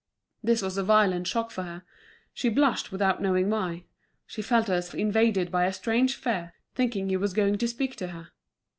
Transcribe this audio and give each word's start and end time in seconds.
This 0.43 0.63
was 0.63 0.79
a 0.79 0.83
violent 0.83 1.27
shock 1.27 1.51
for 1.51 1.61
her; 1.61 1.83
she 2.33 2.49
blushed 2.49 2.91
without 2.91 3.21
knowing 3.21 3.51
why, 3.51 3.83
she 4.25 4.41
felt 4.41 4.67
herself 4.67 4.95
invaded 4.95 5.51
by 5.51 5.65
a 5.65 5.71
strange 5.73 6.15
fear, 6.15 6.55
thinking 6.73 7.07
he 7.09 7.17
was 7.17 7.33
going 7.33 7.59
to 7.59 7.67
speak 7.67 7.95
to 7.97 8.07
her. 8.07 8.29